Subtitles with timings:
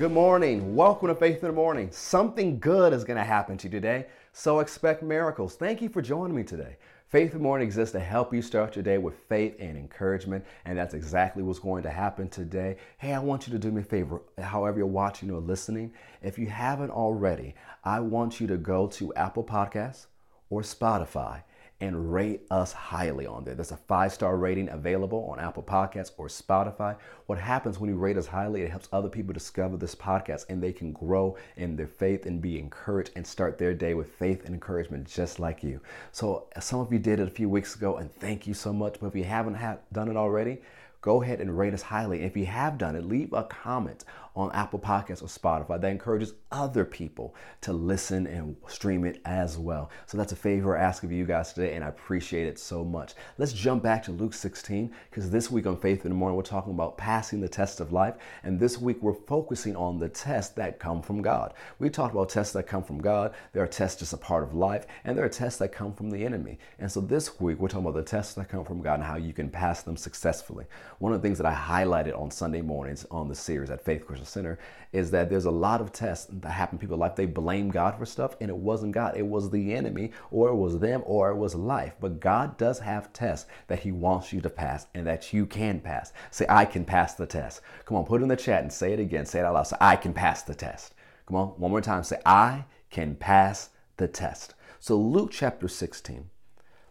[0.00, 0.74] Good morning.
[0.74, 1.90] Welcome to Faith in the Morning.
[1.92, 5.56] Something good is going to happen to you today, so expect miracles.
[5.56, 6.78] Thank you for joining me today.
[7.08, 10.42] Faith in the Morning exists to help you start your day with faith and encouragement,
[10.64, 12.78] and that's exactly what's going to happen today.
[12.96, 15.92] Hey, I want you to do me a favor, however you're watching or listening.
[16.22, 17.54] If you haven't already,
[17.84, 20.06] I want you to go to Apple Podcasts
[20.48, 21.42] or Spotify
[21.80, 23.54] and rate us highly on there.
[23.54, 26.96] There's a five star rating available on Apple Podcasts or Spotify.
[27.26, 30.62] What happens when you rate us highly, it helps other people discover this podcast and
[30.62, 34.44] they can grow in their faith and be encouraged and start their day with faith
[34.44, 35.80] and encouragement just like you.
[36.12, 38.98] So, some of you did it a few weeks ago, and thank you so much.
[39.00, 39.58] But if you haven't
[39.92, 40.60] done it already,
[41.00, 42.18] go ahead and rate us highly.
[42.18, 44.04] And If you have done it, leave a comment
[44.36, 45.80] on Apple Podcasts or Spotify.
[45.80, 49.90] That encourages other people to listen and stream it as well.
[50.06, 52.84] So that's a favor I ask of you guys today, and I appreciate it so
[52.84, 53.14] much.
[53.38, 56.42] Let's jump back to Luke 16, because this week on Faith in the Morning, we're
[56.42, 58.14] talking about passing the test of life.
[58.44, 61.54] And this week, we're focusing on the tests that come from God.
[61.80, 63.34] We talked about tests that come from God.
[63.52, 66.10] There are tests just a part of life, and there are tests that come from
[66.10, 66.58] the enemy.
[66.78, 69.16] And so this week, we're talking about the tests that come from God and how
[69.16, 70.66] you can pass them successfully.
[70.98, 74.06] One of the things that I highlighted on Sunday mornings on the series at Faith
[74.06, 74.58] Christian Center
[74.92, 77.16] is that there's a lot of tests that happen in people's life.
[77.16, 79.16] They blame God for stuff, and it wasn't God.
[79.16, 81.94] It was the enemy, or it was them, or it was life.
[82.00, 85.80] But God does have tests that He wants you to pass and that you can
[85.80, 86.12] pass.
[86.30, 87.60] Say, I can pass the test.
[87.84, 89.26] Come on, put it in the chat and say it again.
[89.26, 89.64] Say it out loud.
[89.64, 90.94] Say, I can pass the test.
[91.26, 92.02] Come on, one more time.
[92.02, 94.54] Say, I can pass the test.
[94.80, 96.28] So, Luke chapter 16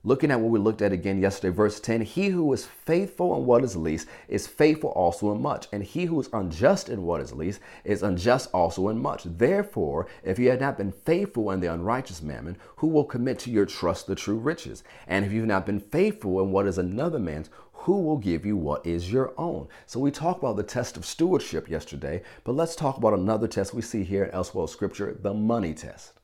[0.05, 3.45] Looking at what we looked at again yesterday, verse 10 He who is faithful in
[3.45, 7.19] what is least is faithful also in much, and he who is unjust in what
[7.19, 9.23] is least is unjust also in much.
[9.25, 13.51] Therefore, if you have not been faithful in the unrighteous mammon, who will commit to
[13.51, 14.85] your trust the true riches?
[15.05, 18.55] And if you've not been faithful in what is another man's, who will give you
[18.55, 19.67] what is your own?
[19.85, 23.73] So we talked about the test of stewardship yesterday, but let's talk about another test
[23.73, 26.18] we see here in Elsewhere Scripture, the money test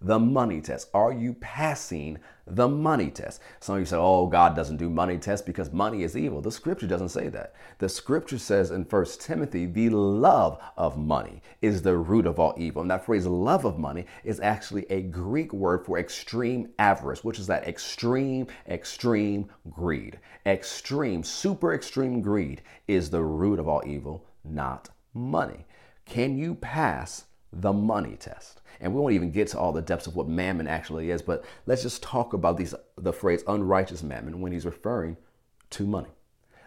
[0.00, 0.88] the money test.
[0.94, 3.40] Are you passing the money test?
[3.58, 6.40] Some of you say, oh, God doesn't do money tests because money is evil.
[6.40, 7.54] The scripture doesn't say that.
[7.78, 12.54] The scripture says in 1 Timothy, the love of money is the root of all
[12.56, 12.82] evil.
[12.82, 17.40] And that phrase, love of money, is actually a Greek word for extreme avarice, which
[17.40, 20.20] is that extreme, extreme greed.
[20.46, 25.66] Extreme, super extreme greed is the root of all evil, not money.
[26.04, 28.60] Can you pass the money test?
[28.80, 31.44] And we won't even get to all the depths of what mammon actually is, but
[31.66, 35.16] let's just talk about these the phrase unrighteous mammon when he's referring
[35.70, 36.10] to money.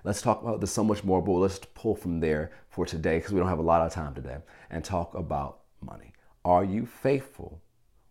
[0.03, 3.33] Let's talk about this so much more, but let's pull from there for today because
[3.33, 4.37] we don't have a lot of time today
[4.69, 6.13] and talk about money.
[6.43, 7.61] Are you faithful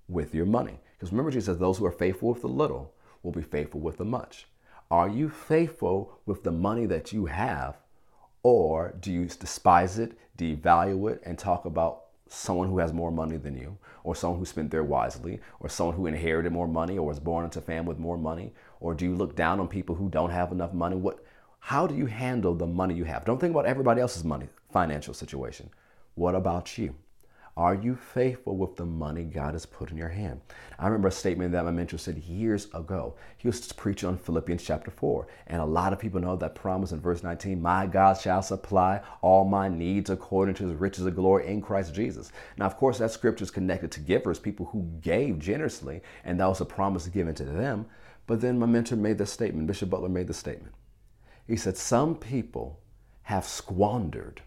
[0.08, 0.78] with your money?
[0.96, 3.96] Because remember, Jesus says, those who are faithful with the little will be faithful with
[3.96, 4.46] the much.
[4.90, 7.76] Are you faithful with the money that you have,
[8.42, 13.36] or do you despise it, devalue it, and talk about someone who has more money
[13.36, 17.06] than you, or someone who spent there wisely, or someone who inherited more money, or
[17.06, 18.52] was born into a family with more money?
[18.78, 20.96] Or do you look down on people who don't have enough money?
[20.96, 21.24] What,
[21.58, 23.24] how do you handle the money you have?
[23.24, 25.70] Don't think about everybody else's money, financial situation.
[26.14, 26.94] What about you?
[27.56, 30.40] Are you faithful with the money God has put in your hand?
[30.78, 33.16] I remember a statement that my mentor said years ago.
[33.36, 35.26] He was preaching on Philippians chapter 4.
[35.48, 39.00] And a lot of people know that promise in verse 19 My God shall supply
[39.20, 42.32] all my needs according to his riches of glory in Christ Jesus.
[42.56, 46.46] Now, of course, that scripture is connected to givers, people who gave generously, and that
[46.46, 47.86] was a promise given to them.
[48.26, 50.74] But then my mentor made this statement, Bishop Butler made this statement.
[51.46, 52.80] He said, Some people
[53.22, 54.42] have squandered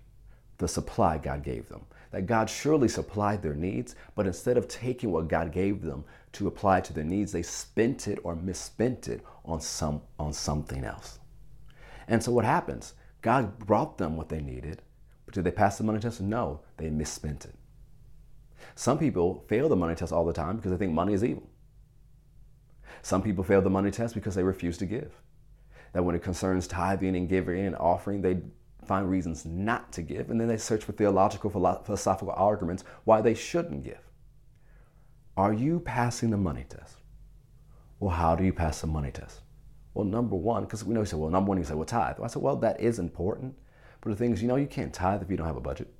[0.63, 5.11] the supply God gave them that God surely supplied their needs, but instead of taking
[5.11, 9.21] what God gave them to apply to their needs, they spent it or misspent it
[9.43, 11.17] on some on something else.
[12.07, 12.93] And so what happens?
[13.23, 14.83] God brought them what they needed,
[15.25, 16.21] but did they pass the money test?
[16.21, 17.55] No, they misspent it.
[18.75, 21.49] Some people fail the money test all the time because they think money is evil.
[23.01, 25.11] Some people fail the money test because they refuse to give.
[25.93, 28.37] That when it concerns tithing and giving and offering, they
[28.87, 33.33] find reasons not to give, and then they search for theological, philosophical arguments why they
[33.33, 34.01] shouldn't give.
[35.35, 36.97] Are you passing the money test?
[37.99, 39.41] Well, how do you pass the money test?
[39.93, 42.17] Well, number one, because we know you say, well, number one, you say, well, tithe.
[42.17, 43.55] Well, I said, well, that is important.
[44.01, 45.93] But the thing is, you know, you can't tithe if you don't have a budget.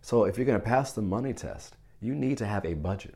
[0.00, 3.14] So if you're going to pass the money test, you need to have a budget.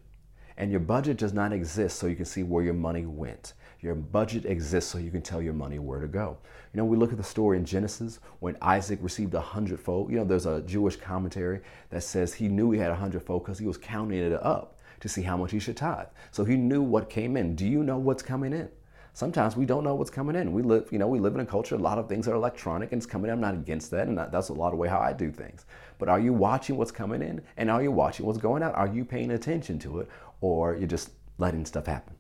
[0.57, 3.53] And your budget does not exist so you can see where your money went.
[3.81, 6.39] Your budget exists so you can tell your money where to go.
[6.73, 10.11] You know, we look at the story in Genesis when Isaac received a hundredfold.
[10.11, 13.59] You know, there's a Jewish commentary that says he knew he had a hundredfold because
[13.59, 16.07] he was counting it up to see how much he should tithe.
[16.31, 17.55] So he knew what came in.
[17.55, 18.69] Do you know what's coming in?
[19.13, 20.53] Sometimes we don't know what's coming in.
[20.53, 22.93] We live, you know, we live in a culture, a lot of things are electronic
[22.93, 23.35] and it's coming in.
[23.35, 25.65] I'm not against that, and that's a lot of way how I do things.
[25.99, 27.41] But are you watching what's coming in?
[27.57, 28.75] And are you watching what's going out?
[28.75, 30.09] Are you paying attention to it?
[30.43, 32.16] Or you're just letting stuff happen?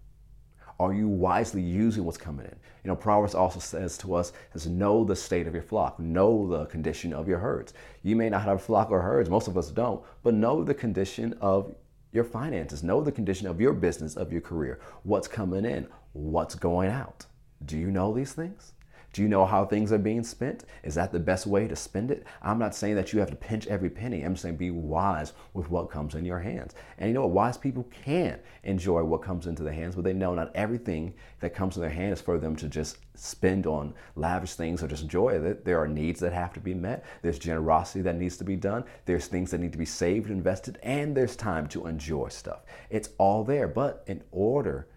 [0.79, 2.57] Are you wisely using what's coming in?
[2.85, 6.47] You know, Proverbs also says to us, says, know the state of your flock, know
[6.47, 7.73] the condition of your herds.
[8.03, 10.75] You may not have a flock or herds, most of us don't, but know the
[10.75, 11.75] condition of
[12.13, 16.55] your finances, know the condition of your business, of your career, what's coming in, what's
[16.55, 17.25] going out.
[17.65, 18.73] Do you know these things?
[19.13, 20.65] Do you know how things are being spent?
[20.83, 22.27] Is that the best way to spend it?
[22.43, 24.23] I'm not saying that you have to pinch every penny.
[24.23, 26.75] I'm saying be wise with what comes in your hands.
[26.99, 27.31] And you know what?
[27.31, 31.55] Wise people can enjoy what comes into their hands, but they know not everything that
[31.55, 35.31] comes in their hands for them to just spend on lavish things or just enjoy
[35.31, 35.65] it.
[35.65, 37.05] There are needs that have to be met.
[37.23, 38.85] There's generosity that needs to be done.
[39.07, 42.65] There's things that need to be saved, and invested, and there's time to enjoy stuff.
[42.91, 43.67] It's all there.
[43.67, 44.89] But in order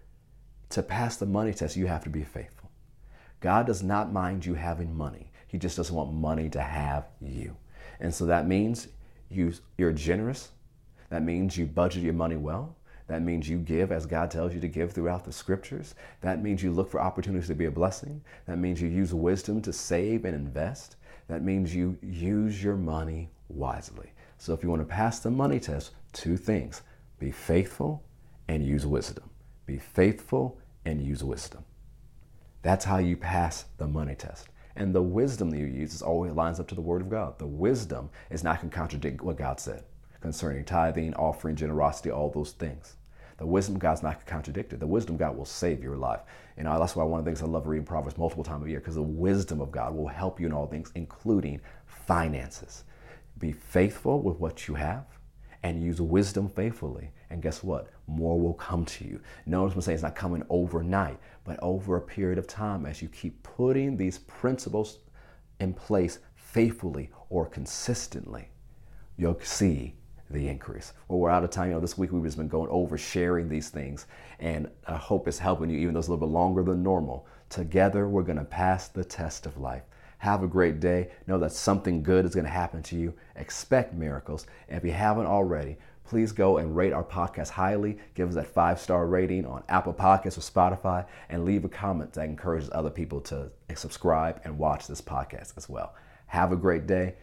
[0.68, 2.59] to pass the money test, you have to be faithful.
[3.40, 5.30] God does not mind you having money.
[5.46, 7.56] He just doesn't want money to have you.
[7.98, 8.88] And so that means
[9.30, 10.50] you, you're generous.
[11.08, 12.76] That means you budget your money well.
[13.08, 15.96] That means you give as God tells you to give throughout the scriptures.
[16.20, 18.22] That means you look for opportunities to be a blessing.
[18.46, 20.94] That means you use wisdom to save and invest.
[21.26, 24.12] That means you use your money wisely.
[24.38, 26.82] So if you want to pass the money test, two things
[27.18, 28.04] be faithful
[28.46, 29.28] and use wisdom.
[29.66, 31.64] Be faithful and use wisdom.
[32.62, 34.48] That's how you pass the money test.
[34.76, 37.38] And the wisdom that you use is always lines up to the Word of God.
[37.38, 39.84] The wisdom is not going to contradict what God said
[40.20, 42.96] concerning tithing, offering, generosity, all those things.
[43.38, 44.80] The wisdom of God's not contradicted.
[44.80, 46.20] The wisdom God will save your life.
[46.58, 48.68] You know, that's why one of the things I love reading Proverbs multiple times a
[48.68, 52.84] year, because the wisdom of God will help you in all things, including finances.
[53.38, 55.06] Be faithful with what you have
[55.62, 57.10] and use wisdom faithfully.
[57.30, 57.88] And guess what?
[58.10, 59.20] More will come to you.
[59.46, 63.08] Notice I'm saying it's not coming overnight, but over a period of time as you
[63.08, 64.98] keep putting these principles
[65.60, 68.48] in place faithfully or consistently,
[69.16, 69.94] you'll see
[70.28, 70.92] the increase.
[71.06, 71.68] Well, we're out of time.
[71.68, 74.06] You know, this week we've just been going over sharing these things,
[74.40, 77.26] and I hope it's helping you, even though it's a little bit longer than normal.
[77.48, 79.82] Together, we're going to pass the test of life.
[80.18, 81.10] Have a great day.
[81.26, 83.14] Know that something good is going to happen to you.
[83.36, 84.46] Expect miracles.
[84.68, 85.78] And if you haven't already,
[86.10, 87.96] please go and rate our podcast highly.
[88.16, 92.12] Give us that five star rating on Apple Podcasts or Spotify and leave a comment
[92.14, 95.94] that encourages other people to subscribe and watch this podcast as well.
[96.26, 97.14] Have a great day.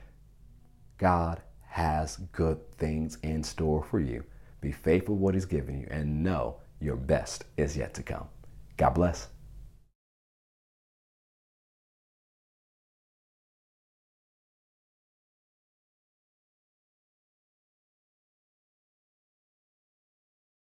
[0.98, 4.24] God has good things in store for you.
[4.62, 8.30] Be faithful what He's given you and know your best is yet to come.
[8.78, 9.37] God bless.